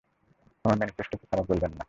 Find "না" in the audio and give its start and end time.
1.71-1.79